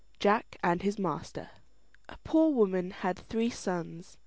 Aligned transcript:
JACK 0.19 0.57
AND 0.63 0.81
HIS 0.81 0.97
MASTER 0.97 1.51
A 2.09 2.17
poor 2.23 2.51
woman 2.51 2.89
had 2.89 3.19
three 3.19 3.51
sons. 3.51 4.17